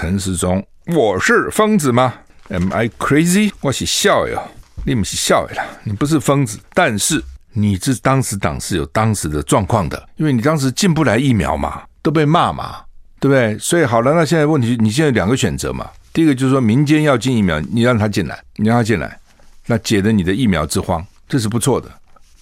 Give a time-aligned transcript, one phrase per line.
[0.00, 0.64] 陈时中，
[0.94, 2.14] 我是疯子吗
[2.50, 3.50] ？Am I crazy？
[3.60, 4.40] 我是笑呀，
[4.84, 7.20] 你不是笑呀，你不是疯子，但是
[7.52, 12.76] 你这当时党是有当时的状况的，因为你当时进不来疫苗嘛，都被骂嘛，
[13.18, 13.58] 对不对？
[13.58, 15.90] 所以好了，那现在问题，你现在两个选择嘛。
[16.12, 19.18] 第一个就是说民间要进疫苗，你让他进来，你让他进来，
[19.66, 21.90] 那解了你的疫苗之荒，这是不错的。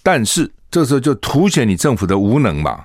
[0.02, 2.84] 但是这时候就凸显你政府的无能嘛。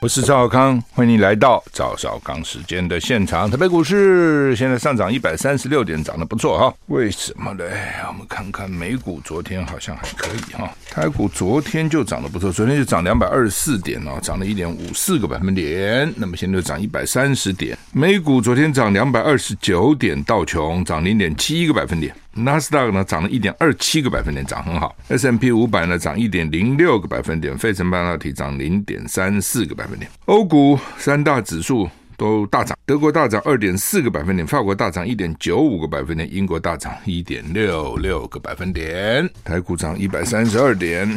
[0.00, 3.50] 我是赵少康，欢迎你来到赵少康时间的现场。
[3.50, 6.72] 台北股市现在上涨一百三十六点，涨得不错哈。
[6.86, 7.64] 为什么呢？
[8.06, 10.70] 我们看看美股，昨天好像还可以哈。
[10.88, 16.14] 台股昨天就涨得不错，昨天就涨两百二十四点哦，涨了一点五四个百分点。
[16.16, 17.76] 那么现在就涨一百三十点。
[17.92, 22.14] 美股昨天涨两百二十九点，道琼涨零点七一个百分点。
[22.44, 24.96] 纳斯达克呢涨了一点二七个百分点，涨很好。
[25.08, 30.10] S&P 五百呢涨一点零六个百分点，费城半导体涨零点三四个百分点。
[30.26, 39.28] 欧股三大指数都大涨，德国大涨二点四个百分点，法国大涨一点九五个百分点，英国大涨一点六六个百分点。
[39.44, 41.08] 台股涨一百三十二点。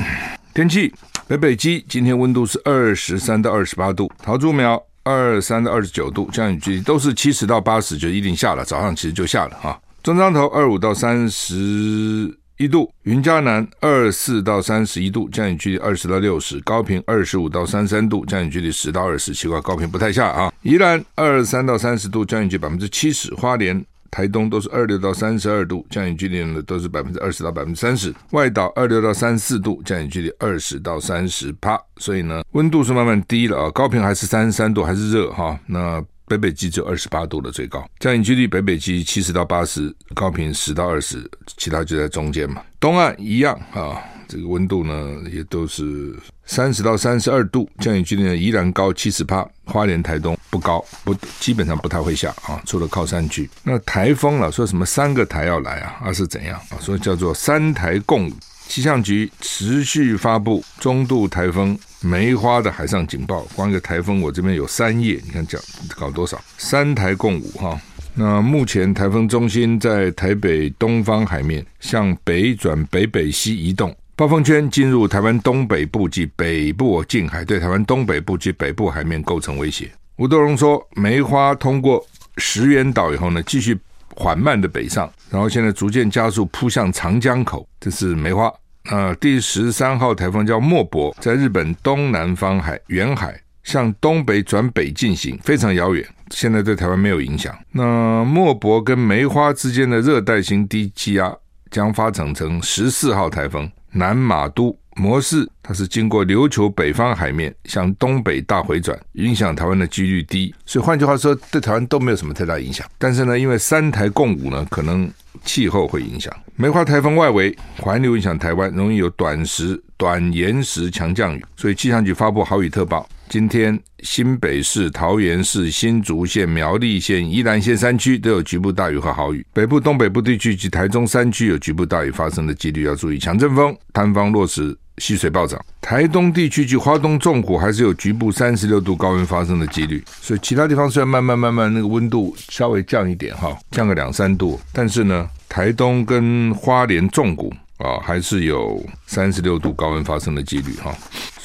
[0.53, 0.94] 天气，
[1.27, 9.80] 北北基今天温度是二十三到二十八度，桃竹苗二三到二十九度，降雨距离都是七十到八十，就一定下了，早上其实就下了哈。
[10.04, 19.32] 中彰投二五到三十一度，云嘉南二四到三十一度，降雨距离二十到六十；高频二十五到三十三度，降雨距离十到二十。
[19.32, 20.52] 奇怪，高频不太下啊。
[20.64, 28.12] 宜兰二三到三十度，降雨距百分之七十；花莲、台东都是二六到三十二度，降雨距离呢都是百分之二十到百分之三十。
[28.32, 31.80] 外岛二六到三十四度，降雨距离二十到三十趴。
[31.98, 33.70] 所以呢，温度是慢慢低了啊。
[33.70, 35.60] 高频还是三十三度，还是热哈。
[35.68, 42.61] 那北北基只有二十八度的最高，降雨距离北北基七十到八十，高频十到二十，其他就在中间嘛。
[42.80, 53.50] 东岸一样啊，这个温度呢也都是三十到三十二度，降雨距离呢依然高七十趴，花莲台东不高，不基本上不太会下啊，除了靠山区。
[53.64, 56.80] 那台风了，说什么三个台要来啊，啊是怎样啊？
[56.80, 58.34] 所以叫做三台共舞。
[58.71, 66.42] 气象局持续发布中度台风梅花的海上警报，光一个台风我这边有三页，你看讲搞多少？
[66.58, 67.77] 三台共舞哈。
[68.14, 79.92] 那目前台风中心在台北东方海面，向北转北北西移动，暴风圈进入台湾东北部及北部近海，对台湾东北部及北部海面构成威胁。
[80.15, 82.02] 吴德荣说，梅花通过
[82.37, 83.77] 石垣岛以后呢，继续
[84.15, 88.49] 缓慢的北上，然后现在逐渐加速扑向长江口，这是梅花。
[88.89, 97.55] 呃，第十三号台风叫莫博，在日本东南方海远海向东北转北进行，非常遥远，现在对台湾没有影响。
[97.71, 101.33] 那莫博跟梅花之间的热带型低气压
[101.69, 110.54] 将发展成十四号台风南马都模式，它是经过琉球北方海面向东北大回转，影响台湾的几率低。
[110.66, 112.86] 所以换句话说，对台湾都没有什么太大影响。
[112.98, 115.12] 但是呢，因为三台共舞呢，可能。
[115.46, 123.08] 气候会影响梅花台风外围环流影响台湾，容易有短时、短延时强降雨，所以气象局发布豪雨特报。
[123.31, 133.18] 今天新北市、桃园市、新竹县、苗栗县、宜兰县山区都有局部大雨和豪雨，北部、东北部地区及台中山区有局部大雨发生的几率要注意。
[133.18, 134.77] 强阵风，摊方落石。
[134.97, 150.94] 溪水暴涨，台东地区及花东纵谷还是有局部三十六度高温发生的几率，所以其他地方虽然慢慢慢慢那个温度稍微降一点哈，降个两三度，但是呢，台东跟花莲纵谷啊还是有三十六度高温发生的几率哈。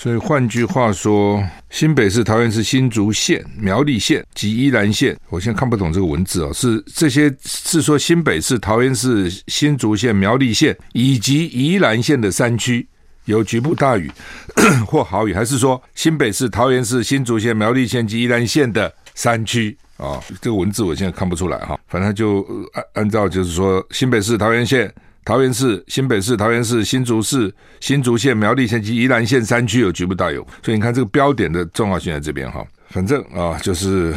[0.07, 12.87] 所以换句话说，新北市、桃园市、新竹县、苗栗县及宜兰县，我现在看不懂这个文字哦，是这些是说新北市、桃园市、新竹县、苗栗县以及宜兰县的山区。
[13.25, 14.09] 有局部大雨
[14.87, 20.23] 或豪雨，还是说新北市、桃园市、新竹县、苗栗县及宜兰县的山区啊？
[20.41, 21.77] 这个文字我现在看不出来哈。
[21.89, 24.89] 反正就按按照就是说，新北市、桃园县、
[25.27, 30.37] 桃园市、新北市、桃园市、新竹市、新竹县、苗栗县及宜兰县山区有局部大雨。
[30.63, 32.65] 所以你看这个标点的重要性在这边哈。
[32.91, 34.15] 反正啊，就是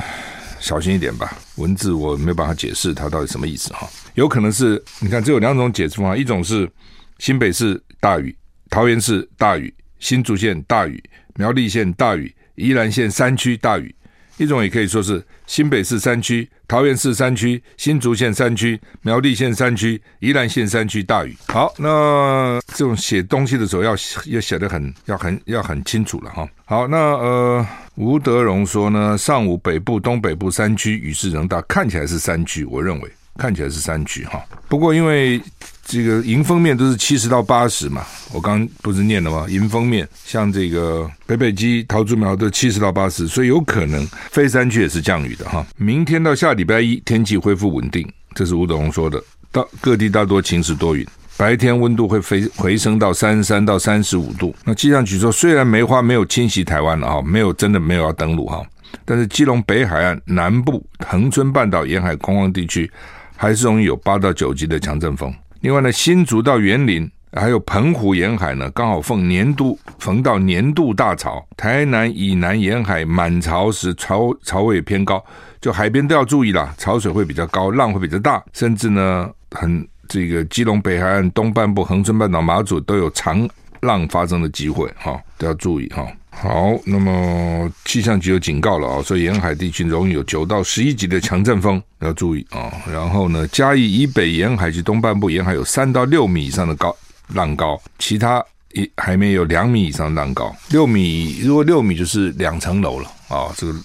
[0.60, 1.36] 小心一点吧。
[1.56, 3.90] 文字我没有办法解释它到底什么意思哈。
[4.14, 6.70] 有可能是你看，只有两种解释方法，一种是
[7.18, 8.38] 新北市大雨。
[8.70, 11.04] 桃园市大雨，新竹县大雨，
[11.34, 13.96] 苗栗县大雨，宜兰县山区大雨，
[14.40, 21.36] 一种也可以说是新北市山区、桃园市山区、新竹县山区、苗栗县山区、宜兰县山区大雨。
[21.50, 23.92] 好，那这种写东西的时候要
[24.28, 26.48] 要写的很要很要很清楚了哈。
[26.64, 34.42] 好，那呃，吴德荣说呢，上午北部、东北部山区雨势仍大，看起来是山区，我认为看起来是山区哈。
[34.70, 35.42] 不过因为
[35.90, 39.48] 这个迎风面都是七十到八十嘛，我刚不是念了吗？
[39.50, 45.66] 迎风面像这个北北基、桃竹苗都七十到八十，所以有可能非山区也是降雨的哈。
[45.78, 49.20] 明天到下礼拜一天气恢复稳定，这是吴德荣说的。
[49.52, 51.04] 到各地大多晴时多云，
[51.36, 54.56] 白天温度会飞回升到三十三到三十五度。
[54.64, 58.64] 那气象局说，虽然梅花没有侵袭台湾了哈，没有真的没有要登陆哈，
[59.06, 62.92] 但是基隆北海岸南部、恒春半岛沿海空旷地区
[63.36, 65.34] 还是容易有八到九级的强阵风。
[65.62, 71.46] 另外呢，新竹到园林，还有澎湖沿海呢，刚好逢年度逢到年度大潮。
[71.58, 75.22] 台南以南沿海满潮时潮潮位偏高，
[75.60, 83.46] 就海边都要注意啦，潮水会比较高，浪会比较大，甚至呢，很这个基隆北海岸东半部、恒春半岛、马祖都有长
[83.82, 86.08] 浪发生的机会，哈，都要注意哈。
[86.42, 92.72] 好，那么气象局有警告了啊，所以沿海地区容易有九到十一级的强阵风，要注意啊。
[92.90, 96.96] 然后呢，嘉义以北沿海及东半部沿海有三到六米以上的高
[97.34, 98.42] 浪高，其他
[98.72, 100.56] 一海面有两米以上的浪高。
[100.70, 103.76] 六米，如果六米就是两层楼了啊，这个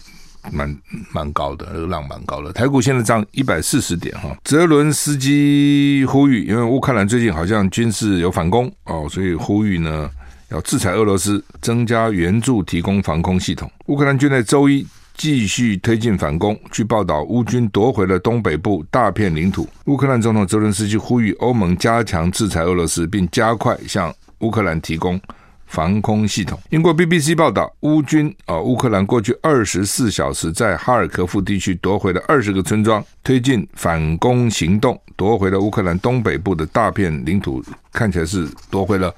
[0.52, 0.78] 蛮
[1.12, 2.52] 蛮高的，这个浪蛮高的。
[2.52, 4.28] 台股现在涨一百四十点哈。
[4.44, 10.08] 泽伦斯基呼吁，因为乌克兰最近好像军事有反攻哦，所以呼吁呢。
[10.50, 13.70] 要制裁俄罗斯，增加援助，提供防空系统。
[13.87, 14.87] 乌克兰军队周一
[15.17, 16.58] 继续推进反攻。
[16.70, 19.69] 据报道，乌军夺回了东北部大片领土。
[19.87, 25.20] 乌克兰总统泽伦斯基呼吁欧盟加强制裁俄罗斯，并加快向乌克兰提供
[25.67, 26.58] 防空系统。
[26.70, 39.14] 英国 BBC 报道，乌军啊，乌克兰过去二十四小时在哈尔科夫地区夺回了二十个村庄，推进反攻行动，夺回了乌克兰东北部的大片领土，看起来是夺回了。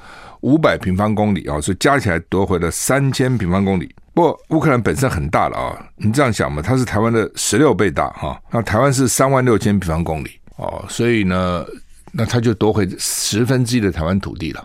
[0.46, 3.92] 五百平方公里啊，所以加起来夺回了三千平方公里。
[4.14, 8.40] 不过乌克兰本身很大了啊，你这样想嘛，它是台湾的十六倍大哈。
[8.52, 11.66] 那台湾是三万六千平方公里哦，所以呢，
[12.12, 14.64] 那它就夺回十分之一的台湾土地了。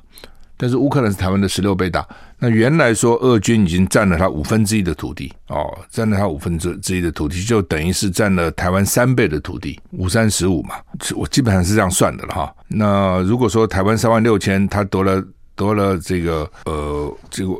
[0.55, 2.07] 但是乌克兰是台湾的十六倍大，
[2.37, 10.75] 那原来说俄军已经占了它五分之一的土地哦，占了它五分之之一的土地，就等于是占了台湾三倍的土地，五三十五嘛，
[11.15, 12.55] 我基本上是这样算的了哈。
[12.67, 15.19] 那如果说台湾三万六千，它夺了。
[15.61, 17.53] 夺了这个呃，这个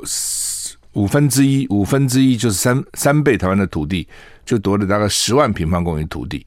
[0.94, 4.08] 五分之一，五分之一就是三三倍台湾的土地，
[4.44, 6.44] 就夺了大概十万平方公里土地。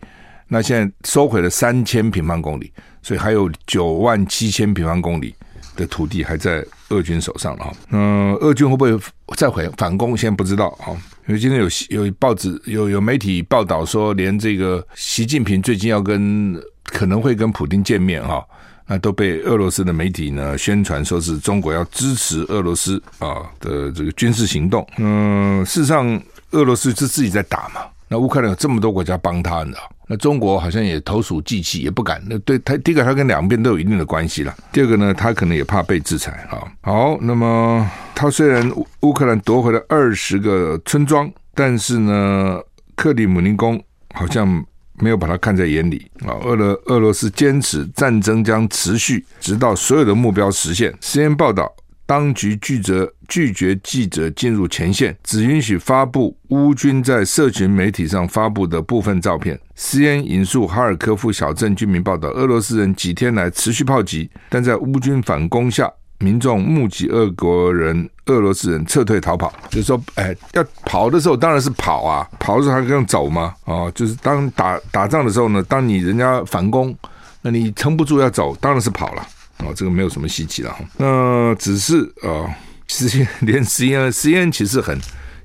[0.49, 2.73] 那现在收回了三千平方公里，
[3.03, 5.33] 所以还有九万七千平方公里
[5.77, 7.73] 的土地还在俄军手上了哈。
[7.91, 8.99] 嗯，俄军会不会
[9.37, 10.17] 再回反攻？
[10.17, 10.91] 现在不知道啊。
[11.29, 18.45] 因为今天有有报纸有有媒体报道说，连这个习近平最近要跟可能会跟普京见面哈。
[18.87, 24.87] 那都被俄罗斯的媒体呢宣传说是中国要支持俄罗斯啊的这个军事行动。
[24.99, 26.21] 嗯，事实上
[26.51, 27.81] 俄罗斯是自己在打嘛。
[28.09, 29.91] 那乌克兰有这么多国家帮他，你知道？
[30.07, 32.23] 那中国好像也投鼠忌器，也不敢。
[32.29, 34.55] 那对他第一个，他跟两边都有一定的关系了。
[34.71, 36.61] 第二个呢，他可能也怕被制裁啊。
[36.83, 38.71] 好，那么他虽然
[39.01, 42.61] 乌克兰夺回了二十个村庄，但是呢，
[42.95, 43.83] 克里姆林宫
[44.13, 44.63] 好像。
[45.01, 46.35] 没有把它看在眼里啊！
[46.45, 50.93] 俄罗俄罗斯坚持战争将持续，直到所有的目标实现。
[51.01, 51.75] CN 报道，
[52.07, 59.59] 当局拒绝拒绝记者进入前线，只允许发布乌军在社群媒体上发布的部分照片。
[59.77, 65.91] CNN 引述哈尔科夫小镇居民报道，俄罗斯人几天来持续炮击，但在乌军反攻下。
[66.19, 73.55] 民众目击俄国人、俄罗斯人撤退逃跑，就是说，哎，要跑的时候当然是跑啊，跑的时候还可以走吗？
[73.65, 76.97] 哦，就是当打打仗的时候呢，当你人家反攻，
[77.43, 79.27] 那你撑不住要走，当然是跑了。
[79.59, 80.75] 哦，这个没有什么稀奇了。
[80.97, 82.49] 那只是呃，
[82.89, 84.99] 实际 连 CNN，CNN 其实很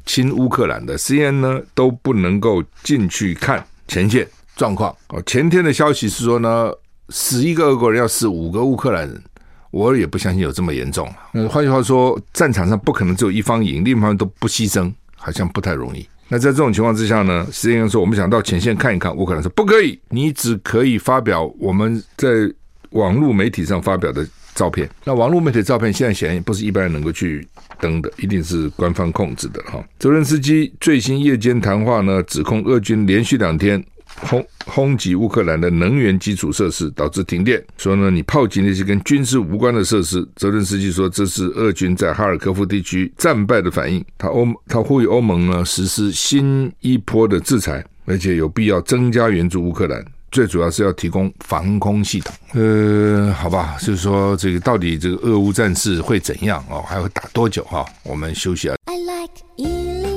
[0.05, 4.95] 亲乌克兰的，CNN 呢都不能够进去看前线状况。
[5.09, 6.71] 哦，前天的消息是说呢，
[7.09, 9.21] 死一个俄国人要死五个乌克兰人。
[9.71, 11.07] 我也不相信有这么严重。
[11.31, 16.07] 那换句话说，战场上不可能只有一方赢，另一方都不牺牲，好像不太容易。
[16.27, 22.29] 那在这种情况之下呢，实际上说，我们想到前线看一看，乌克兰说不可以，你只可以发表我们在
[22.91, 24.89] 网络媒体上发表的照片。
[25.03, 27.47] 那网络媒体照片现在显然也不是一般人能够去
[27.79, 29.83] 登的，一定是官方控制的哈。
[29.97, 33.83] 泽连斯基最新夜间谈话呢，指控俄军连续两天
[34.21, 37.63] 轰轰击乌克兰的能源基础设施，导致停电。
[37.77, 40.27] 说呢，你炮击那些跟军事无关的设施。
[40.35, 44.03] 泽伦斯基说，这是俄军在哈尔科夫地区战败的反应。
[44.17, 50.03] 他欧他呼吁欧盟呢实施新一波的制裁，而且有必要增加援助乌克兰。
[50.31, 52.35] 最主要是要提供防空系统。
[52.53, 56.83] 呃，好吧，就是说这个到底这个俄乌战事会怎样哦？
[56.87, 57.83] 还会打多久哈？
[58.03, 58.75] 我们休息啊。
[58.85, 60.08] I like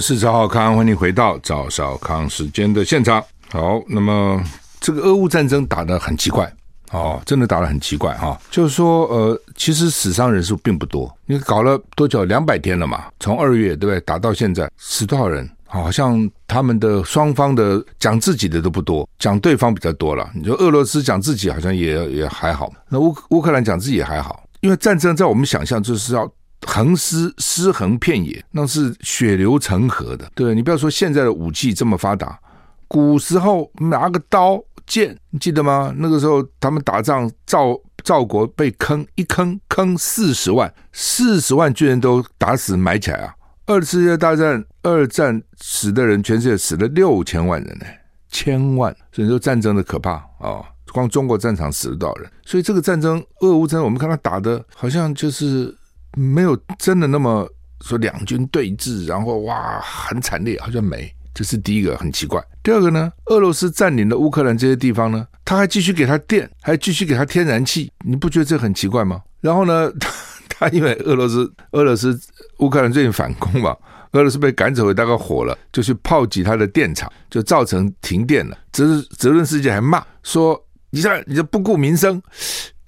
[0.00, 3.22] 是赵少康，欢迎回到赵少康时间的现场。
[3.50, 4.40] 好，那么
[4.80, 6.50] 这个俄乌战争打得很奇怪
[6.90, 8.38] 哦，真的打得很奇怪哈。
[8.50, 12.24] 就是说，呃，其实死伤人数并不多，你搞了多久？
[12.24, 14.00] 两百天了嘛，从二月对不对？
[14.02, 15.48] 打到现在，死多少人？
[15.70, 20.30] 好像他们的双方的讲自己的都不多，讲对方比较多了。
[20.34, 26.30] 你说俄罗斯讲自己好像也也还好，那乌乌克兰讲自己也还好，因为战争在我们想象就是要
[26.68, 30.30] 横尸尸横遍野，那是血流成河的。
[30.34, 32.38] 对，你不要说现在的武器这么发达，
[32.86, 35.94] 古时候拿个刀剑，你记得吗？
[35.96, 43.34] 那个时候他们打仗，赵赵国被坑一坑坑四十万，四十万军人都打死埋起来啊。
[43.64, 47.86] 二次世界大战，二战死的人，全世界死了六千万人呢，
[48.28, 48.94] 千万。
[49.10, 52.30] 所以说战争的可怕啊、光中国战场死了多少人？
[52.44, 55.74] 所以这个战争，俄乌战争，我们看他打的，好像就是
[56.16, 57.48] 没有真的那么
[57.82, 61.12] 说两军对峙，然后哇很惨烈，好像没。
[61.34, 62.42] 这是第一个很奇怪。
[62.62, 69.22] 第二个呢，俄罗斯占领了乌克兰这些地方呢，他还继续给他电，还继续给他天然气，你不觉得这很奇怪吗？
[69.40, 70.10] 然后呢，他
[70.48, 72.18] 他因为俄罗斯俄罗斯。
[72.58, 73.70] 乌克兰最近反攻嘛，
[74.10, 78.58] 俄罗斯被赶走回大概火了，就去炮击他的电厂，就造成停电了。
[78.72, 80.60] 泽泽伦斯基还骂说
[80.90, 82.20] ：“你这你这不顾民生，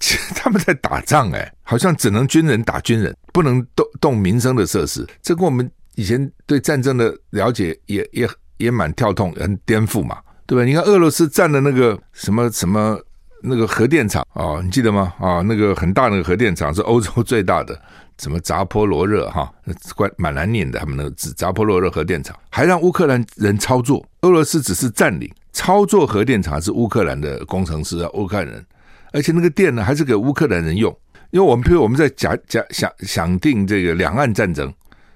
[0.01, 5.07] 其 实他们在打仗哎，好像只能军人打军人，不能动动民生的设施。
[5.21, 8.27] 这跟我们以前对战争的了解也也
[8.57, 10.65] 也蛮跳痛，很颠覆嘛，对吧？
[10.65, 12.99] 你看俄罗斯占的那个什么什么
[13.41, 15.13] 那个核电厂啊、哦，你记得吗？
[15.19, 17.79] 啊、哦，那个很大那个核电厂是欧洲最大的。”
[18.17, 19.51] 什么扎波罗热哈，
[19.95, 28.63] 怪蛮难念的，他们那个字扎波罗热核电厂还让乌克兰人操作，俄罗斯只是占领，操作核电厂是乌克兰的工程师啊，乌克兰人，
[29.11, 30.95] 而且那个电呢还是给乌克兰人用，
[31.31, 34.73] 因为我们譬如我们在假假想想定这个两岸战争，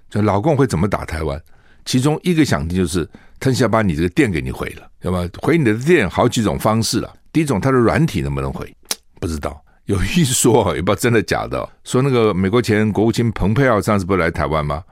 [0.10, 1.42] 就老共会怎么打台湾，
[1.86, 3.08] 其中一个想定就是
[3.40, 5.28] 他想把你这个电给你毁了，对吧？
[5.42, 8.74] 毁你的电好几种方式了，第一种它的软体能不能毁，
[9.20, 9.62] 不知道。
[9.86, 11.70] 有一说，也不知道真的假的。
[11.84, 14.84] 说那个美国前国务卿蓬佩奥上次不是来台湾吗？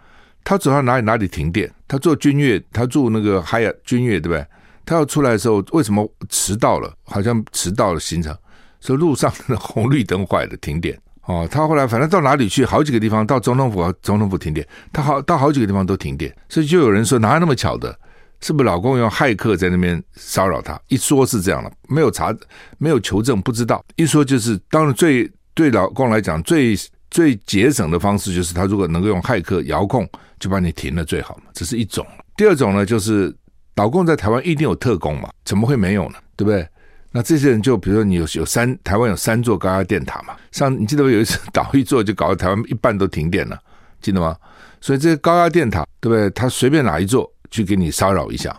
[0.44, 1.72] 他走到哪里哪里停电。
[1.88, 4.46] 他坐军乐，他住那个海雅君悦，对不对？
[4.86, 6.94] 他要出来的时候，为什么迟到了？
[7.06, 8.38] 好像迟到了行程，
[8.84, 11.00] 说路上的红绿灯坏了，停电。
[11.26, 14.68] 哦，他后来反正到哪里去，好几个地方，到总统府，总统府停电。
[14.92, 17.98] 他好到好几个地方都停电，所以就有人说哪有那么巧的？
[18.42, 20.78] 是不是老公用骇客在那边骚扰他？
[20.90, 22.36] 一说是这样了，没有查，
[22.78, 23.82] 没有求证，不知道。
[23.96, 26.76] 一说就是，当然最对老公来讲最
[27.10, 30.06] 最节省的方式，就是他如果能够用骇客遥控，
[30.40, 31.44] 就把你停了最好嘛。
[31.54, 32.06] 这是一种。
[32.36, 33.34] 第二种呢，就是
[33.78, 36.16] 老公在台湾一定有特工嘛，怎么会没有呢？
[36.36, 36.68] 对不对？
[37.14, 43.58] 那这些人就比如说你有有三台湾有三座高压电塔嘛，上你记得有一次倒一座就搞得台湾一半都停电了，
[44.02, 44.36] 记得吗？
[44.82, 46.30] 所以这些高压电塔，对不对？
[46.32, 47.32] 他随便哪一座。
[47.54, 48.52] 去给你骚扰一下。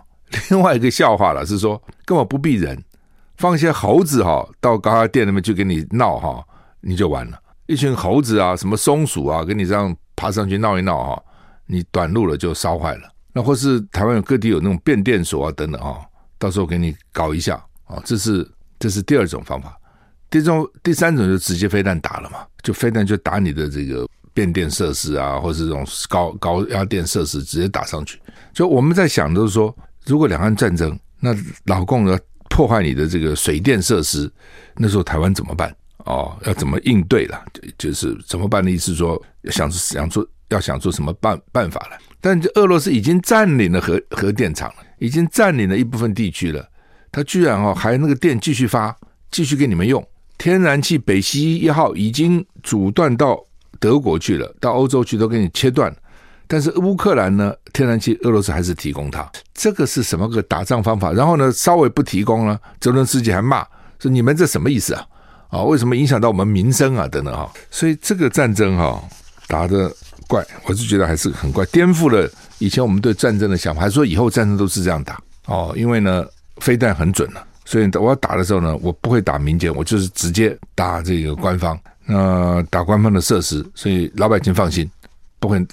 [0.51, 2.81] 另外一个笑话了，是说根本不必人，
[3.39, 6.41] 放一些猴子哈到高压电那边去给你闹哈，
[6.81, 7.37] 你就完了。
[7.67, 11.23] 一群猴子啊，什么松鼠啊，跟你这样爬上去闹一闹哈，
[11.67, 13.11] 你短路了就烧坏了。
[13.33, 15.99] 那或是台湾有各地有那种变电所啊等等啊，
[16.39, 18.49] 到时候给你搞一下啊，这是
[18.79, 19.79] 这是第二种方法。
[20.31, 24.07] 第种第三种就直接飞弹打了嘛，就飞弹就打你的这个。
[24.35, 28.19] 变电设施啊，或是这种高高压电设施，直接打上去。
[28.53, 29.73] 就我们在想，就是说，
[30.07, 31.33] 如果两岸战争，那
[31.67, 32.19] 老共要
[32.51, 34.29] 破坏你的这个水电设施，
[34.75, 35.73] 那时候台湾怎么办？
[35.99, 37.41] 哦，要怎么应对了？
[37.53, 39.15] 就就是怎么办的意思说，
[39.45, 41.97] 说想想出要想出什么办办法来。
[42.21, 46.69] 但俄罗斯已经占领了核核电厂了，已经占领了一部分地区了，
[47.15, 48.95] 他居然哦还那个电继续发，
[49.31, 50.05] 继续给你们用。
[50.37, 53.43] 天然气北溪一号已经阻断到。
[53.81, 55.95] 德国去了，到欧洲去都给你切断，
[56.47, 57.53] 但是乌克兰呢？
[57.75, 61.13] 天然气俄罗斯还是提供它，这个是什么个打仗方法？
[61.13, 63.67] 然后呢，稍微不提供了，泽伦斯基还骂
[63.99, 65.07] 说：“你们这什么意思啊？
[65.51, 67.07] 啊，为什么影响到我们民生啊？
[67.07, 69.03] 等等哈。”所以这个战争哈
[69.49, 69.93] 打得
[70.27, 75.75] 怪，我是觉得还是很怪，颠覆了以前我们对战争的想法，还说以后战争都是这样打哦？
[75.77, 76.25] 因为呢，
[76.61, 81.79] 飞弹很准了，所以我要打的时候呢，我不会打民间，我就是直接打这个官方。
[82.07, 84.89] 那、打官方的设施，所以老百姓放心，
[85.39, 85.65] 不会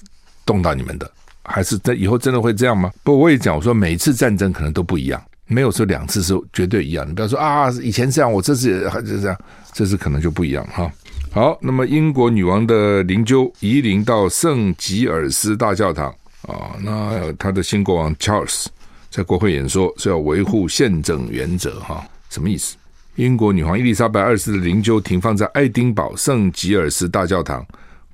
[0.46, 1.12] 动到你们的。
[1.44, 2.92] 还是在以后真的会这样吗？
[3.04, 7.06] 不，我也讲，我说每次战争可能都不一样，没有说两次是绝对一样。
[7.08, 9.38] 你不要说啊，以前这样，我这次还是这样，
[9.74, 10.90] 这次可能就不一样哈。
[11.32, 16.08] 好，那么英国女王的灵柩移灵到圣吉尔斯大教堂
[16.44, 18.68] 啊，那他的新国王 Charles
[19.12, 22.78] 在国会演说是要维护宪政原则哈，什么意思？
[23.16, 27.64] 英国女皇伊丽莎白二世的灵柩停放在爱丁堡圣吉尔斯大教堂，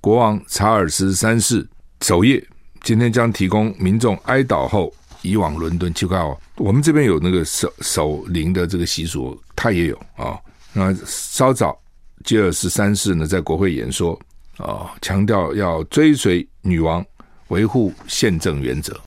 [0.01, 1.65] 国王查尔斯三世
[2.01, 2.43] 守夜。
[2.81, 5.93] 今天将提供民众哀悼后移往伦敦。
[5.93, 10.35] 奇怪哦，我们这边有那个守守灵的这个习俗，他也有啊、
[10.73, 11.77] 那稍早，
[12.23, 14.19] 吉尔斯三世呢在国会演说
[14.57, 17.05] 啊、强调要追随女王，
[17.49, 18.99] 维护宪政原则。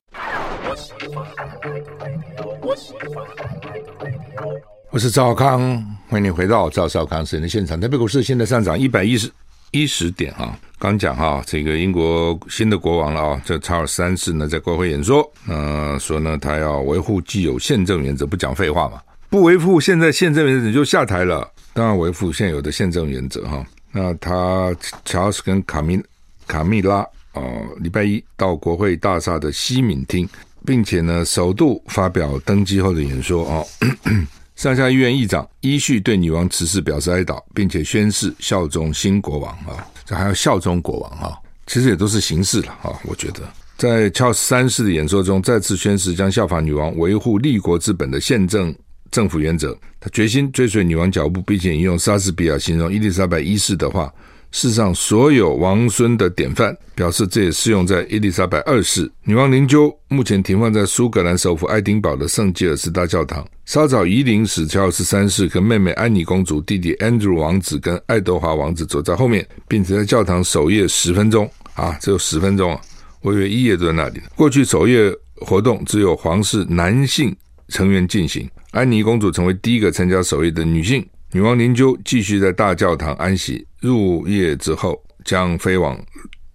[4.91, 5.61] 我是赵康，
[6.09, 7.81] 欢迎你回到赵少康私人的现场。
[7.81, 9.31] 台北股市现在上涨一百一十
[9.71, 10.59] 一十点啊！
[10.79, 21.49] 刚讲哈，这个英国新的国王了啊，这查尔斯三世呢在国会演说，呃，说呢他要维护既有宪政原则，不讲废话嘛，不维护现在宪政原则就下台了。
[21.73, 23.65] 当然维护现有的宪政原则哈。
[23.93, 24.75] 那他
[25.05, 26.01] 查尔斯跟卡米
[26.47, 26.99] 卡米拉
[27.33, 27.43] 啊，
[27.79, 30.29] 礼拜一到国会大厦的西敏厅，
[30.65, 33.65] 并且呢首度发表登基后的演说啊。
[34.57, 41.33] 上下议院议长依序对女王辞世表示哀悼，并且宣誓效忠新国王啊，这还要效忠国王啊，
[41.67, 42.93] 其实也都是形式了啊。
[43.05, 43.41] 我觉得，
[43.79, 48.75] 在乔三世的演说中，再次宣誓将效法女王，维护立国之本的宪政
[49.11, 49.75] 政府原则。
[49.99, 54.13] 他决心追随女王脚步，并且引用莎士比亚形容伊丽莎白一世的话。
[54.53, 59.11] 世上所有王孙的典范，表示这也适用在伊丽莎白二世。
[59.25, 63.47] 女王灵柩目前停放在苏格兰首府爱丁堡的圣吉尔斯大教堂。
[63.65, 71.49] 稍早移灵时，乔尔斯三世跟妹妹安妮公主、弟弟 Andrew 王子跟爱德华王子走在后面，并且在教堂守夜十分钟。
[71.75, 72.81] 啊，只有十分钟啊！
[73.23, 74.21] 我以为一夜都在那里。
[74.35, 77.35] 过去守夜活动只有皇室男性
[77.69, 81.07] 成员进行，安妮公主成为第一个参加守夜的女性。
[81.33, 85.97] 女王灵柩继续在大教堂安息，入夜之后将飞往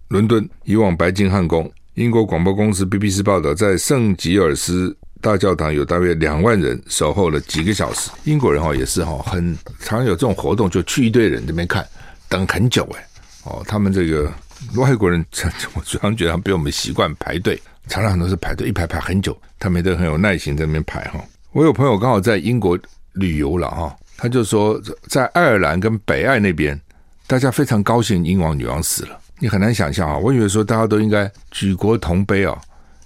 [0.09, 1.71] 伦敦，移往白金汉宫。
[1.93, 8.11] 英国广播公司 BBC 报道，在圣吉尔斯大教堂有大约两万人守候了几个小时。
[8.25, 11.87] 英国人哈也是哈，很常有这种活动，就去一堆人这边看，
[12.27, 13.07] 等很久哎。
[13.45, 14.29] 哦，他们这个
[14.75, 15.25] 外国人，
[15.73, 21.23] 我常觉得他比我们习惯排队，常常都是排队一排排很久，他们都很有耐心在那边排哈。
[21.53, 22.77] 我有朋友刚好在英国
[23.13, 23.95] 旅游了哈。
[24.17, 26.79] 他就说，在爱尔兰跟北爱那边，
[27.27, 29.19] 大家非常高兴英王女王死了。
[29.39, 32.57] 你很难想象啊，我以为说大家都应该举国同悲啊，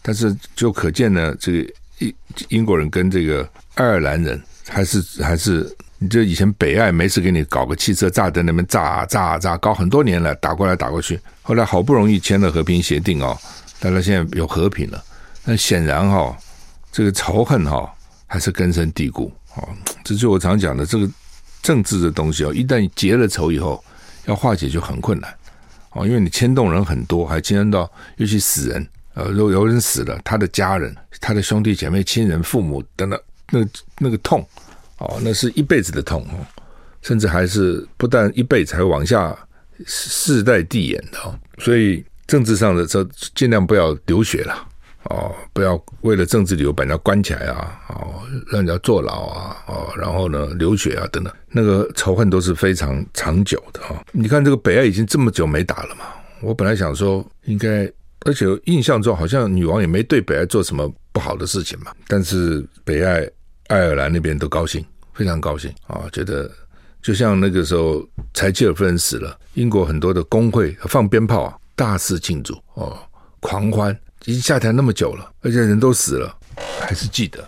[0.01, 2.13] 但是就可见呢，这个英
[2.49, 5.67] 英国人跟这个爱尔兰人还是 还是，
[5.97, 13.35] 你这以前北爱没事给你搞个汽车炸弹，那边炸炸炸，搞很多年了，打过来打过去，后来好不容易签了和平协定哦，
[13.79, 15.03] 大家现在有和平了，
[15.43, 16.37] 那显然哈，
[16.91, 17.91] 这个仇恨哈
[18.27, 19.31] 还是根深蒂固。
[19.55, 19.67] 哦，
[20.03, 21.09] 这就我常讲的这个
[21.62, 23.83] 政治的东西哦，一旦结了仇以后，
[24.25, 25.33] 要化解就很困难
[25.91, 33.19] 哦，因为你牵动人很多，还牵动到尤其死人，呃，如果有人死了，他的家人、他的兄弟姐妹、亲人、父母等等，
[33.51, 33.59] 那
[33.97, 34.47] 那个痛
[34.99, 36.45] 哦，那是一辈子的痛哦，
[37.01, 39.35] 甚至还是不但一辈子，还往下
[39.85, 44.67] 世代递延的哦，所以政治上的这尽量不要流血了。
[45.09, 47.81] 哦，不要为了政治理由把人家关起来啊！
[47.89, 49.57] 哦，让人家坐牢啊！
[49.65, 54.05] 哦，然后呢，流血啊，等等，那个仇恨都是非常长久的哈。
[54.11, 56.05] 你看这个北爱已经这么久没打了嘛，
[56.41, 61.91] 我本来想说应该，而且印象中好像女王也没对北爱做什么不好的事情嘛。
[62.07, 63.27] 但是北爱
[63.67, 66.49] 爱尔兰那边都高兴，非常高兴啊，觉得
[67.01, 72.95] 就像那个时候柴契尔夫人死了，英国很多的工会放鞭炮啊，大肆庆祝哦，
[73.39, 73.99] 狂欢。
[74.25, 76.36] 已经下台那么久了，而且人都死了，
[76.82, 77.41] 还是记得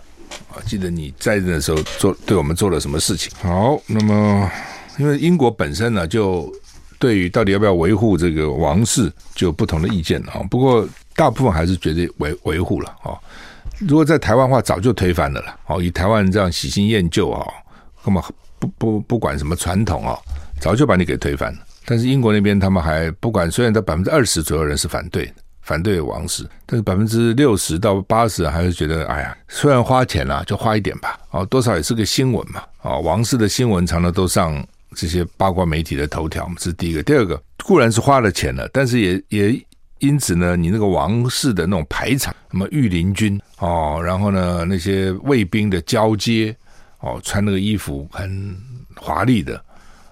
[0.50, 0.56] 啊？
[0.66, 3.30] 记得你在任的时候做对我们做了什么事情？
[3.40, 4.50] 好，那么
[4.98, 6.52] 因为英国本身呢，就
[6.98, 10.40] 对于到底要不要维护这个王室，就有不同的意见啊。
[10.50, 13.18] 不过大部分还是觉得维维护了啊。
[13.78, 15.54] 如果在台湾话，早就推翻了了。
[15.66, 17.46] 哦，以台湾这样喜新厌旧啊，
[18.04, 18.22] 根本
[18.58, 20.16] 不不不管什么传统啊，
[20.60, 21.58] 早就把你给推翻了。
[21.84, 25.32] 但是英国那边他们还不管，虽然在百分之二十左右人是反对的。
[25.62, 37.02] 反对王室，但是百分之六十到八十还是觉得，哎呀，虽然花钱了，就花一点吧，哦，多少也是个新闻嘛，哦，王室的新闻常常都上这些八卦媒体的头条，这是第一个。
[37.02, 39.66] 第二个固然是花了钱了，但是也也
[40.00, 46.54] 因此呢，你那个王室的那种排场，什么御林军哦，然后呢那些卫兵的交接
[46.98, 48.56] 哦，穿那个衣服很
[48.96, 49.64] 华丽的，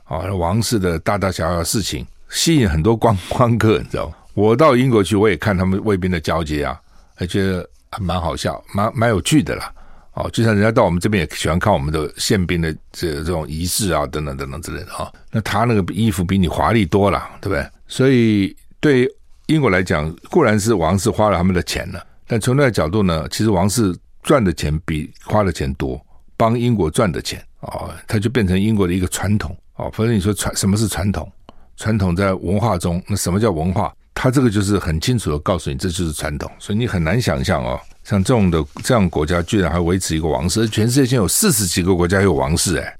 [0.06, 4.14] 哦，王室的大大小小事情，吸引很多观光客，你知道吗？
[4.34, 6.80] 我到英国去，我也看他们卫兵的交接啊，
[7.14, 9.72] 还觉得还蛮好笑，蛮蛮有趣的啦。
[10.14, 15.10] 哦，就像人家到我们这边也喜欢看我们的宪兵的这这种仪式啊，等等等等之类的哈。
[15.30, 17.64] 那他那个衣服比你华丽多了，对不对？
[17.86, 19.08] 所以对
[19.46, 26.00] 英国来讲，固然是王室花了他们的钱了，但从那个角度呢，其实王室赚的钱比花的钱多，
[26.36, 29.90] 帮英国赚的钱哦，它就变成英国的一个传统哦。
[29.92, 31.30] 反正你说传什么是传统？
[31.76, 33.94] 传统在文化中，那什么叫文化？
[34.22, 42.98] 他这个就是很清楚的告诉你，这就是传统，所以你很难想象哦，像这种的这样国家居然还维持一个王室，全世界现在有四十几个国家有王室哎，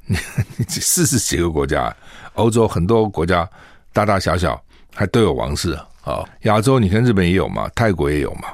[0.67, 1.95] 四十几个国家，
[2.37, 3.47] 欧洲很多国家
[3.93, 4.59] 大大小小
[4.95, 8.49] 还都有王室啊，哦，亚洲你看日本也有嘛，泰国也有嘛，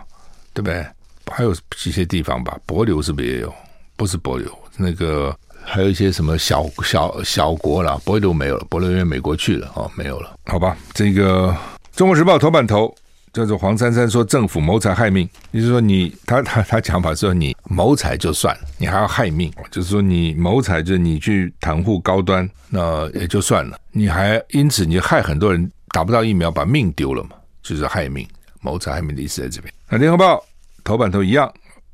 [0.53, 0.85] 对不对？
[1.31, 3.55] 还有一些地方吧，帛琉是不是也有？
[3.95, 5.33] 不是帛琉，那个
[5.65, 11.49] 还有一些什么小小小国啦，帛琉没有了，帛琉因为美国去了哦，没有了，好吧，这个。
[11.97, 12.95] 《中国时报》头版头
[13.33, 27.31] 叫做黄珊珊说政府谋财害命，也就是说你他他他讲法说你谋财就算了，你还要害命，就是说你谋财就是你去袒护高端，那也就算了，你还因此你害很多人打不到疫苗，把命丢了嘛，
[27.63, 28.29] 就是害命，
[28.61, 29.73] 谋财害命的意思在这边。
[29.89, 30.37] 那《联合报》
[30.85, 31.51] 头版头一样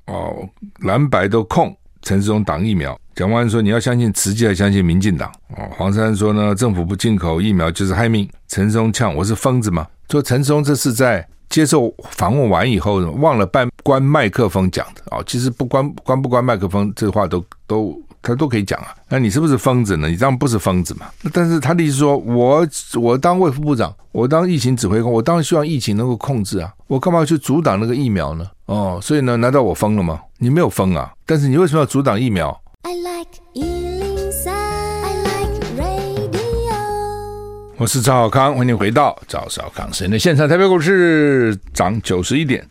[0.07, 0.49] 哦，
[0.81, 2.99] 蓝白都控陈世忠挡疫苗。
[3.15, 15.25] 蒋万安说：“你要相信慈济，还相信民进党？”哦，黄珊珊说呢：“政府不进口疫苗就是害命。”陈世忠呛：“我是疯子吗？”说陈时中这是在接受访问完以后忘了关关麦克风讲的啊、哦！
[15.27, 18.95] 其实不关关不关麦克风，这话都都他都可以讲啊。
[19.09, 20.09] 那你是不是疯子呢？
[20.09, 21.07] 你当然不是疯子嘛。
[21.33, 22.67] 但是他的意思说：“我
[23.01, 26.71] 我当卫副部长，我当疫情指挥官，我当然希望疫情能够控制啊！
[26.89, 28.47] 我干嘛要去阻挡那个疫苗呢？
[28.67, 30.21] 哦，所以呢，难道我疯了吗？
[30.37, 31.11] 你没有疯啊！
[31.25, 33.92] 但是你为什么要阻挡疫苗？” I like
[37.83, 40.49] 我是赵少康，欢迎回到赵少康时间的现场。
[40.49, 42.65] 台北股市涨九十一点。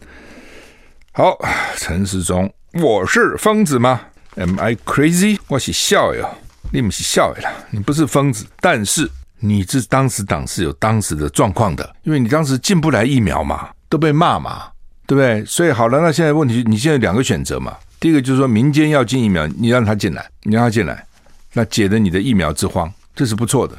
[1.12, 1.38] 好，
[1.76, 4.00] 陈时中，我是疯子吗
[4.36, 5.38] ？Am I crazy？
[5.50, 6.30] 我是笑呀，
[6.72, 9.06] 你不是笑呀，你不是疯子，但是
[9.42, 14.70] 你这当时党是有当时的状况的，因为你当时进不来疫苗嘛，都被骂嘛，
[15.06, 15.44] 对不对？
[15.44, 17.76] 所以好了，那现在问题，你现在两个选择嘛。
[18.00, 21.06] 第一个就是说，民间要进疫苗，你让他进来，你让他进来，
[21.52, 23.76] 那解了你的疫苗之荒，这是不错的。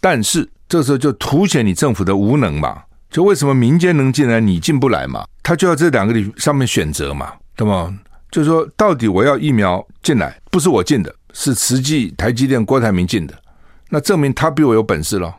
[0.00, 2.80] 但是这时候就凸显你政府的无能嘛，
[3.10, 5.26] 就为什么民间能进来，你进不来嘛？
[5.42, 7.92] 他就要这两个里上面选择嘛，对吗？
[8.30, 13.34] 就是说，到底我要疫苗进来，不是我进的，是慈济、台积电、郭台铭进的，
[13.88, 15.34] 那证明他比我有本事了。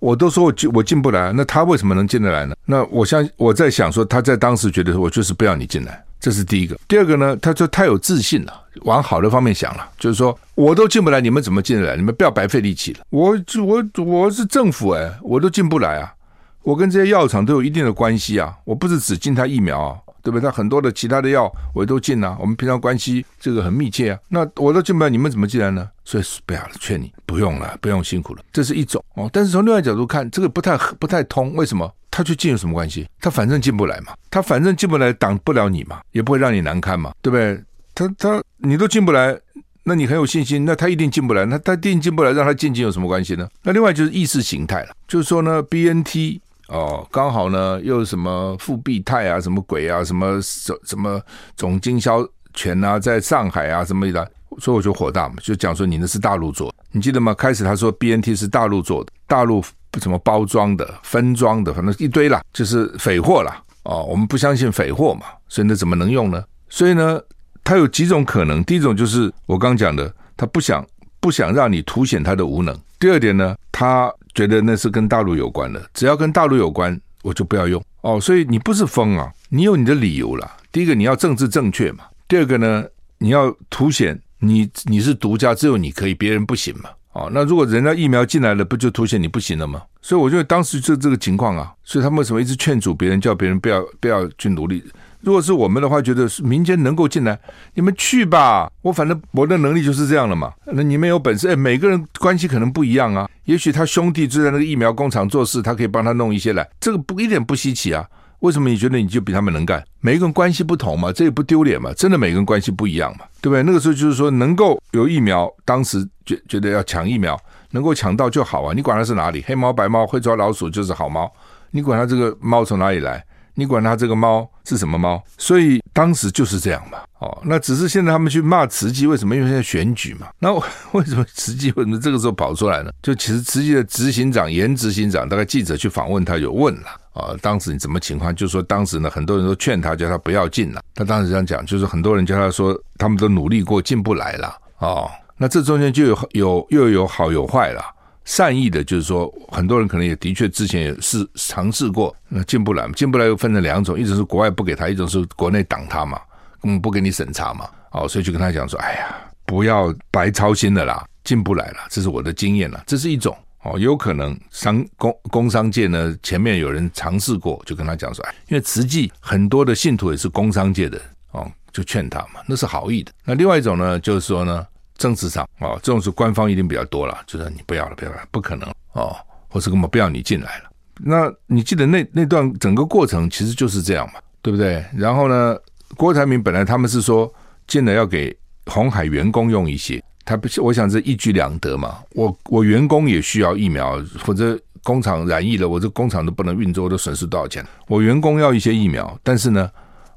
[0.00, 2.56] 我都说我进我进不来，那他为什么能进得来呢？
[2.66, 6.02] 那我相我在想说，他在当时觉得我就是不要你进来。
[6.24, 7.36] 这是第一个，第二个呢？
[7.36, 11.96] 他就太有自信了，往好的方面想了，就是说我都进不来，你们怎么进得来？
[11.96, 13.00] 你们不要白费力气了。
[13.10, 16.14] 我我我是政府哎，我都进不来啊！
[16.62, 20.48] 我跟这些药厂都有一定的关系啊，我不是只进他疫苗啊，对不对？
[20.48, 24.18] 他很多的其他的药我都进啊，我们平常关系这个很密切啊。
[24.30, 25.86] 那我都进不来，你们怎么进来呢？
[26.06, 28.40] 所以不要了，劝你不用了，不用辛苦了。
[28.50, 31.92] 这是一种哦，但是从另外角度看，这个不太不太通，为什么？
[32.16, 33.08] 他去进有什么关系？
[33.20, 37.60] 他反正进不来嘛，他反正进不来挡不了你嘛，也不会让你难堪嘛，对不对？
[37.92, 39.36] 他他你都进不来，
[39.82, 43.48] 那你很有信心，那他一定进不来，那他一定进不来，让他进进有什么关系呢？
[43.64, 51.20] 那另外就是意识形态了，就是说呢，BNT 哦，刚好呢又什么复必泰啊，什么鬼啊，什么什什么
[51.56, 57.34] 总经销权啊，在上海啊什么的，所以我就火大嘛，就讲说你那是大陆做，你记得吗？
[57.34, 59.64] 开始他说 BNT 是大陆做的，大陆。
[59.94, 63.62] 不怎么包装的、分装的，反正一堆啦，就是匪货啦。
[63.84, 66.42] 哦，我们不相信匪货嘛，所以那怎么能用呢？
[66.68, 67.20] 所以呢，
[67.62, 68.64] 他有几种可能。
[68.64, 70.84] 第一种就是我刚讲的，他不想
[71.20, 72.76] 不想让你凸显他的无能。
[72.98, 77.80] 第二点呢，他觉得那是跟大陆有关的，只要跟大陆有关，我就不要用。
[78.00, 80.56] 哦，所以你不是疯啊，你有你的理由啦。
[80.72, 82.84] 第一个你要政治正确嘛，第二个呢，
[83.18, 86.90] 你要凸显你你是独家，只有你可以，别人不行嘛。
[87.14, 89.82] 哦，那如果人家疫苗进来了，不就凸显你不行了吗？
[90.02, 94.82] 所以我觉得当时就这个情况啊，所以他们为什么一直劝阻别人，叫别人不要不要去努力？
[95.20, 97.38] 如果是我们的话，觉得民间能够进来，
[97.74, 98.70] 你们去吧。
[98.82, 100.52] 我反正我的能力就是这样了嘛。
[100.66, 103.30] 那你们有本事，哎，每个人关系可能不一样啊。
[103.44, 108.04] 也许他兄弟就在那个疫苗工厂做事，他可以帮他弄一些来，这个不一点不稀奇啊。
[108.44, 109.82] 为什么你觉得你就比他们能干？
[110.00, 111.90] 每一个人关系不同嘛，这也不丢脸嘛。
[111.94, 113.62] 真的每个人关系不一样嘛，对不对？
[113.62, 118.74] 那个时候就是说，能够有疫苗，当时觉觉得要抢疫苗，能够抢到就好啊。
[118.76, 121.32] 你管它是哪里，黑猫白猫会抓老鼠就是好猫。
[121.70, 123.24] 你管它这个猫从哪里来？
[123.54, 125.22] 你管它这个猫是什么猫？
[125.38, 126.98] 所以当时就是这样嘛。
[127.20, 129.34] 哦，那只是现在他们去骂慈济，为什么？
[129.34, 130.26] 因为现在选举嘛。
[130.38, 130.52] 那
[130.92, 132.90] 为什么慈济为什么这个时候跑出来呢？
[133.02, 137.00] 就其实慈济的执行长严执行长，大概记者去访问他有问了。
[137.14, 138.34] 啊，当时你怎么情况？
[138.34, 140.82] 就是说当时呢，很多人都劝他，叫他不要进了。
[140.94, 144.56] 他当时这样讲，就是很多人叫他说，他们都努力过，进不来了。
[144.78, 147.82] 哦，那这中间就有有又有好有坏了。
[148.24, 156.18] 善意的，就是说很多人可能也的确之前也是尝试过，那进不来，进不来又分成两种，一种是国外不给他，一种是国内挡他嘛，
[156.60, 157.68] 根本不给你审查嘛。
[157.92, 163.36] 哦，所以就跟他讲说，哎呀，不要白操心的啦，进不来了，这是我的经验了，这是一种。
[163.64, 171.00] 哦，有可能商工工商界呢，前面有人尝试过，就跟他讲说，哎，因为慈济很多的信徒也是工商界的，
[171.32, 173.10] 哦，就劝他嘛，那是好意的。
[173.24, 174.66] 那另外一种呢，就是说呢，
[174.98, 179.16] 政治上，哦，这种是官方一定比较多了，就是你不要了，不要了，不可能哦，
[179.48, 180.70] 或是根本不要你进来了。
[180.98, 184.84] 那你记得那那段整个过程其实就是这样嘛，对不对？
[184.94, 185.56] 然后呢，
[185.96, 187.32] 郭台铭本来他们是说
[187.66, 190.04] 进来要给红海员工用一些。
[190.24, 191.98] 他不，我想这一举两得嘛。
[192.10, 197.64] 我我员工也需要疫苗，否则工厂染疫了，我这工厂都不能运作，我都损失多少钱？
[197.88, 199.70] 我员工要一些疫苗，但是呢，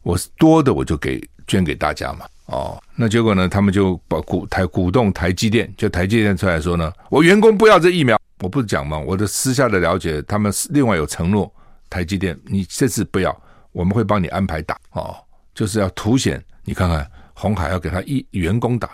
[0.04, 2.26] 我多的我就给捐给大家嘛。
[2.48, 8.18] 哦，那结果呢，他们就把鼓台鼓动台积电，就台积电出来说呢，我员工不要这疫苗。
[8.40, 11.52] 我不是讲嘛，我的私下的了解，他们另外有承诺，
[11.90, 13.36] 台积电你这次不要，
[13.72, 14.78] 我们会帮你安排打。
[14.92, 15.16] 哦，
[15.54, 18.92] 就是要凸显，你看看红海要给他一员工打。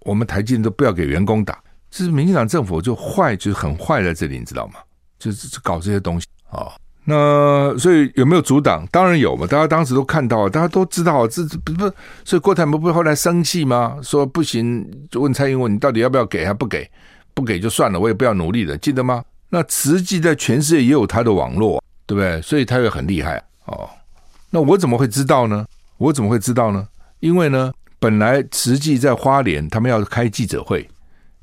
[0.00, 1.58] 我们台积都不要给员工打，
[1.90, 4.74] 这是民进党政府就坏，就是很坏在这里，你知道吗？
[5.18, 6.72] 就是搞这些东西啊、
[7.04, 8.86] 那所以有没有阻挡？
[8.90, 11.90] 当然有嘛，大家当时都看到，大家都知道，这不不，
[12.24, 13.98] 所以郭台铭不是后来生气吗？
[14.02, 16.44] 说不行，就问蔡英文，你到底要不要给？
[16.44, 16.90] 还不给？
[17.34, 19.24] 不给就算了，我也不要努力了，记得吗？
[19.48, 22.40] 那慈济在全世界也有他的网络，对不对？
[22.42, 23.88] 所以他也很厉害哦。
[24.50, 25.64] 那我怎么会知道呢？
[25.98, 26.86] 我怎么会知道呢？
[27.20, 27.72] 因为呢。
[28.02, 30.90] 本来实际在花莲，他们要开记者会，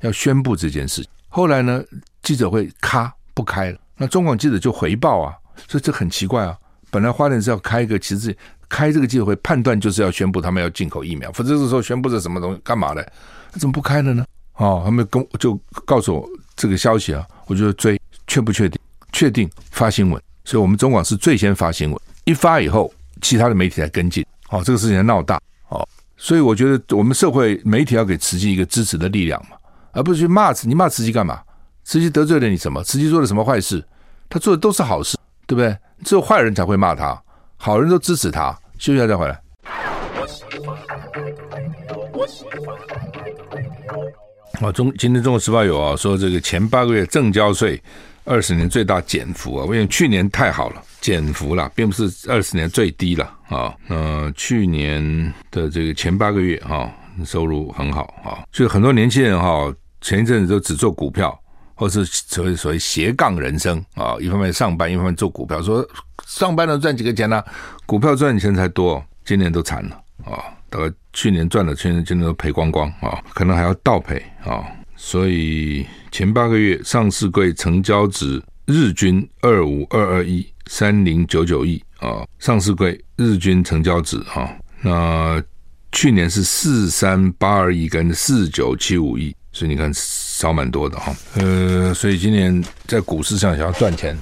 [0.02, 1.02] 要宣布这件事。
[1.30, 1.82] 后来呢，
[2.22, 5.34] 记者会咔不开了，那中广记者就回报啊，
[5.66, 6.54] 所以这很奇怪啊。
[6.90, 8.36] 本来花莲是要开一个，其实
[8.68, 13.10] 开这个记者会，判断就是要宣布他们要进口疫苗，否则这时候宣布这什么东西干嘛的？
[13.52, 14.26] 怎么不开了呢？
[14.56, 18.78] 哦，他们跟就告诉我这个消息啊，我就追，确不确定？
[19.12, 22.92] 确定发新闻，所以我们中广是最先发新闻，一发以后，
[23.22, 24.22] 其他的媒体才跟进。
[24.50, 25.88] 哦，这个事情闹大哦。
[26.22, 29.56] 所以我觉得我们社会媒体要给慈济一个支持的力量嘛，
[29.92, 31.40] 而不是去骂慈，你骂慈济干嘛？
[31.82, 32.84] 慈济得罪了你什么？
[32.84, 33.82] 慈济做了什么坏事？
[34.28, 35.74] 他做的都是好事，对不对？
[36.04, 37.20] 只有坏人才会骂他，
[37.56, 38.52] 好人都支持他。
[38.78, 39.42] 休息一下再回来。
[44.60, 47.82] 啊，中今天《中国时报》有啊，说这个前八个月证交税
[48.24, 50.82] 二十年最大减幅啊，因为去年太好了。
[51.00, 53.74] 减幅了，并不是二十年最低了啊。
[53.86, 56.92] 那去年的这个前八个月哈，
[57.24, 58.44] 收入很好啊。
[58.52, 61.34] 所以很多年轻人哈，前一阵子都只做股票，
[61.74, 65.62] 或是所谓所谓斜杠人生啊，一方面上班，一方面做股票。
[65.62, 65.82] 说
[66.26, 67.42] 上班能赚几个钱呢？
[67.86, 70.44] 股票赚钱才多，今年都惨了啊。
[70.68, 74.62] 大概去年赚的钱，今年都赔光光啊，可能还要倒赔啊。
[75.02, 80.46] 所以前八个月上市柜成交值日均二五二二亿。
[80.72, 84.48] 三零九九亿啊，上市柜日均成交值哈，
[84.82, 85.42] 那
[85.90, 91.12] 去年是四三八二亿跟四九七五亿，所以你看少蛮多的哈。
[91.34, 94.16] 呃，所以今年在股市上想要赚钱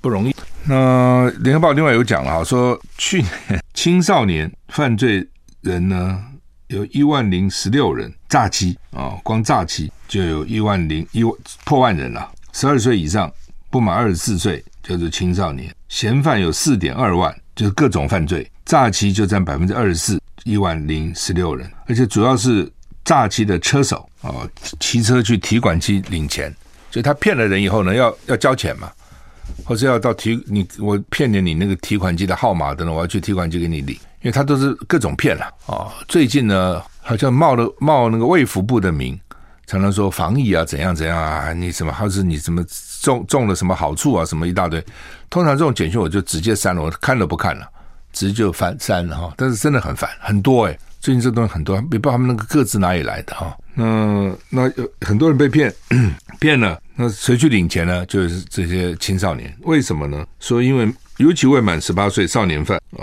[0.00, 0.34] 不容易。
[0.64, 5.24] 那联合报另外有讲了，说去年青少年犯罪
[5.60, 6.20] 人呢
[6.76, 13.32] 有一万零十六人，诈欺啊，光诈欺就有一万零一万破万人了，十二岁以上
[13.70, 14.62] 不满二十四岁。
[14.82, 15.72] 就是青少年。
[15.88, 22.68] 嫌犯有四点二万，就是各种犯罪，诈欺就占百分之二十四，一万零十六人，而且主要是
[23.04, 24.42] 诈欺的车手啊，
[24.80, 26.52] 骑车去提款机领钱，
[26.90, 28.90] 所以他骗了人以后呢，要要交钱嘛，
[29.64, 35.92] 或是要到提你我骗你你那个提款机的号码等等，我要去提款机给你领，因为他都是各种骗了啊。
[36.08, 39.18] 最近呢，好像冒了冒那个卫福部的名。
[39.64, 41.52] 常常说防疫啊，怎样怎样啊？
[41.52, 42.62] 你什么，还是你什么
[43.00, 44.24] 中中了什么好处啊？
[44.24, 44.84] 什么一大堆。
[45.30, 47.66] 通常这种简讯我就直接删了，我看都不看了，
[48.12, 49.32] 直接就翻删了哈。
[49.36, 50.78] 但是真的很烦，很多哎。
[51.00, 53.56] 最近这东西很多，也不知道他们那个个资哪里来的哈。
[53.74, 55.72] 那那有很多人被骗
[56.38, 58.04] 骗了，那谁去领钱呢？
[58.06, 59.52] 就是这些青少年。
[59.62, 60.24] 为什么呢？
[60.38, 63.02] 说因为尤其未满十八岁少年犯啊，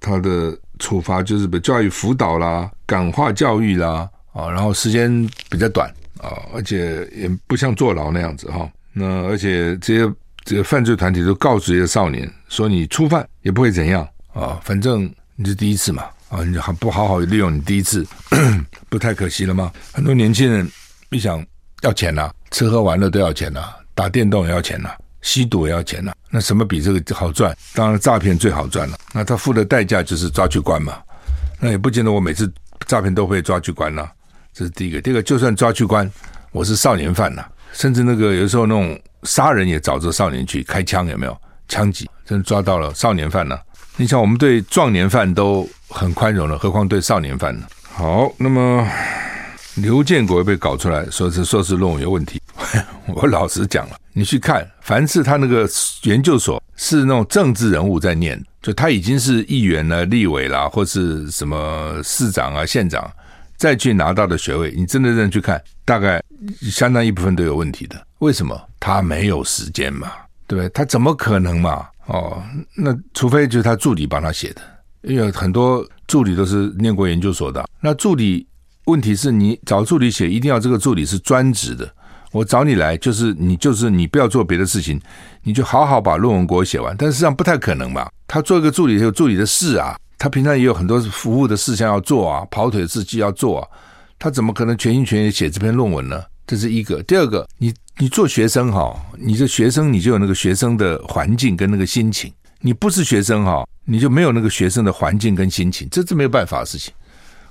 [0.00, 5.92] 他的处罚就是被教育辅导啦、感化教育啦啊，然后时间比较短。
[6.20, 8.68] 啊，而且也不像坐牢那样子哈。
[8.92, 18.04] 那而且这些这个犯罪团体都告诉这些少年说，你初犯也不会怎样啊，反正你是第一次嘛啊，你还不好好利用你第一次，
[18.90, 19.70] 不太可惜了吗？
[19.92, 20.68] 很多年轻人
[21.10, 21.40] 一想
[21.82, 23.62] 要钱呐、吃喝玩乐都要钱呐、
[23.94, 24.90] 打电动也要钱呐、
[25.22, 26.14] 吸毒也要钱呐、啊。
[26.30, 27.56] 那什么比这个好赚？
[27.74, 28.98] 当然诈骗最好赚了。
[29.12, 30.98] 那他付的代价就是抓去关嘛。
[31.60, 32.50] 那也不见得我每次
[32.86, 34.12] 诈骗都会抓去关呐、啊。
[34.52, 35.00] 这是第一个。
[35.00, 36.10] 第二个，就算抓去关，
[36.52, 41.36] 我是少年犯呐、甚至那个有时候那种杀人也找着少年去开枪，有没有？
[41.68, 43.58] 枪击真抓到了少年犯呢、
[43.96, 47.66] 你想，我们对壮年犯都很宽容了，何况对少年犯呢？
[47.92, 48.88] 好，那么
[49.80, 52.40] 刘建国被搞出来说是硕士论文有问题。
[53.14, 55.68] 我老实讲了，你去看，凡是他那个
[56.02, 63.10] 研究所是那种政治人物在念，就他已经是议员了、立委啦，或是什么市长啊、县长，
[63.56, 66.22] 再去拿到的学位，你真的认真去看，大概
[66.62, 67.96] 相当一部分都有问题的。
[68.18, 68.60] 为什么？
[68.80, 70.10] 他没有时间嘛。
[70.48, 70.68] 对不对？
[70.70, 71.86] 他怎么可能嘛？
[72.06, 72.42] 哦，
[72.74, 74.62] 那除非就是他助理帮他写的，
[75.02, 77.68] 因为很多助理都是念过研究所的。
[77.82, 78.47] 那助理
[78.88, 81.88] 问题是你找助理写，一定要这个助理是专职的。
[82.32, 85.00] 我找你来就是你就是你不要做别的事情，
[85.42, 86.94] 你就好好把论文给我写完。
[86.98, 88.08] 但实际上不太可能嘛。
[88.26, 93.68] 他做一个助理有助理的事啊，他平常也有很多服务的事项要做啊，跑腿的事情要做啊，
[94.18, 96.22] 他怎么可能全心全意写这篇论文呢？
[96.46, 97.02] 这是一个。
[97.04, 97.72] 第二个，你。
[98.00, 102.32] 你做学生哈，你这学生你就有那个学生的环境跟那个心情。
[102.60, 106.94] 你不是学生哈，你就没有那个学生的环境跟心情，这是没有办法的事情。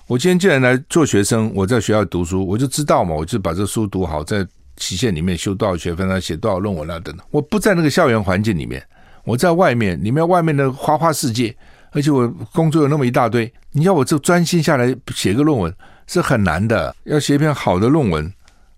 [0.07, 7.25] 我今天既然来做学生，我在学校读书，我就知道嘛，我就把这书读好，在期限里面修多少学分啊，写多少论文啊等等。
[7.29, 8.81] 我不在那个校园环境里面，
[9.25, 11.53] 我在外面，里面外面的花花世界，
[11.91, 15.73] 而且我工作有那么一大堆，你要我这专心下来写个论文
[16.07, 18.33] 是很难的，要写一篇好的论文。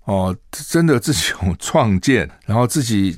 [0.05, 3.15] 哦，真的自己有创建，然后自己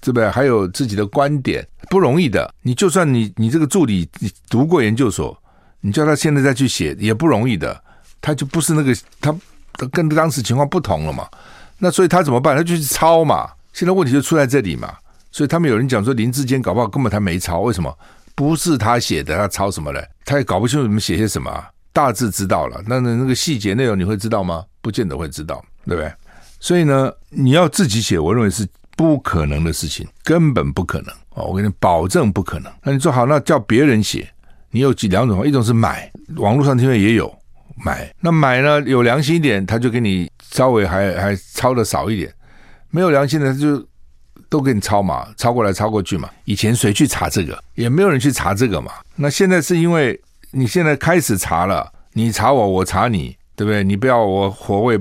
[0.00, 0.30] 对不对？
[0.30, 2.54] 还有自己的观点，不容易的。
[2.62, 5.36] 你就算你你这个助理你读过研究所，
[5.80, 7.82] 你叫他现在再去写也不容易的。
[8.20, 9.34] 他就不是那个他
[9.92, 11.28] 跟当时情况不同了嘛。
[11.78, 12.56] 那所以他怎么办？
[12.56, 13.50] 他就去抄嘛。
[13.72, 14.94] 现在问题就出在这里嘛。
[15.30, 17.96] 所以他们有人讲说林志坚搞不好根本他没抄，为什么？
[18.34, 20.08] 不是他写的，他抄什么嘞？
[20.24, 21.64] 他也搞不清楚你们写些什么。
[21.92, 24.64] 大致知道了，那那那个细节内容你会知道吗？
[24.80, 25.64] 不见得会知道。
[25.86, 26.12] 对不对？
[26.60, 31.44] 所以呢，你要自己写，我认为是不可能的事情，根本不可能哦！
[31.44, 32.70] 我跟你保证不可能。
[32.82, 34.28] 那你说好，那叫别人写，
[34.70, 35.46] 你有几两种？
[35.46, 37.32] 一种是买，网络上听说也有
[37.84, 38.12] 买。
[38.20, 42.30] 那买呢，有良心一点，他就给你稍微还还抄的少一点；
[42.90, 43.86] 没有良心的，他就
[44.48, 46.28] 都给你抄嘛，抄过来抄过去嘛。
[46.44, 47.62] 以前谁去查这个？
[47.74, 48.92] 也没有人去查这个嘛。
[49.16, 53.36] 那现在是因为你现在开始查了，你查我，我查你。
[53.58, 53.82] 对不对？
[53.82, 55.00] 你不要我活，我也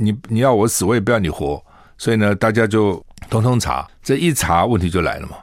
[0.00, 1.62] 你你要我死，我也不要你活。
[1.98, 5.36] 所以呢，大家就通通查，这一查问题就来了嘛。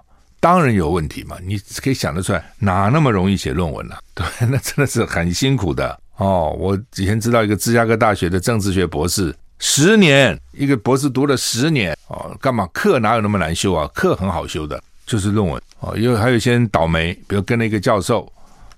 [0.46, 6.56] 当然有问题嘛，你可以想得出来，哪那么容易写论文呢、 对，那真的是很辛苦的哦。
[6.60, 12.70] 我以前知道一个芝加哥大学的政治学博士，十年一个博士读了十年哦，干嘛？
[12.72, 13.90] 课哪有那么难修啊？
[13.96, 15.98] 课很好修的，就是论文哦。
[15.98, 18.32] 因为还有一些人倒霉，比如跟了一个教授。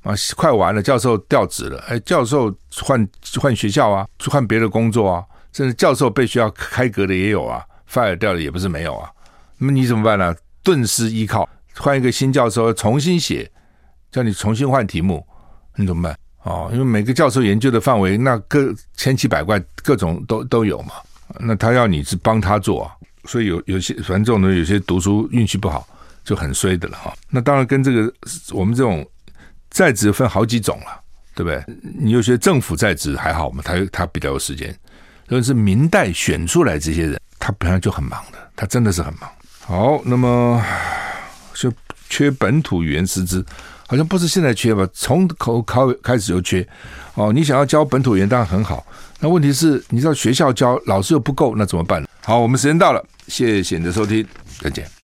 [0.03, 2.49] 啊，快完了，教授调职了，哎，教授
[2.81, 3.05] 换
[3.41, 9.11] 换学校啊，换别的工作啊，甚至教授被学校开革的也有啊，fire 掉的也不是没有啊。
[9.57, 10.33] 那么你怎么办呢？
[10.63, 11.49] 顿失依靠，
[11.79, 13.49] 换一个新教授重新写，
[14.11, 15.25] 叫你重新换题目，
[15.75, 16.17] 你怎么办？
[16.43, 20.93] 哦，因为每个教授研究的范围那各千奇百怪，各种都都有嘛。
[21.39, 22.91] 那他要你是帮他做，
[23.25, 25.87] 所以有有些反正这种呢，有些读书运气不好
[26.23, 27.13] 就很衰的了哈。
[27.29, 28.13] 那当然跟这个
[28.51, 29.05] 我们这种。
[29.69, 31.01] 在职分好几种了，
[31.35, 31.61] 对不对？
[31.99, 34.73] 你有些政府在职还好嘛，他他比较有时间。
[35.27, 39.29] 如果是明代选出来这些人，他本来就很忙的，他真的是很忙。
[39.59, 40.63] 好，那么
[42.09, 43.45] 缺本土语言师资，
[43.87, 44.87] 好像不是现在缺吧？
[44.93, 46.67] 从口考开始就缺。
[47.15, 48.85] 哦，你想要教本土语言当然很好，
[49.19, 52.07] 那问题是你知道学校教老师又不够，那怎么办？
[52.23, 54.25] 好，我们时间到了，谢谢你的收听，
[54.59, 54.97] 再见。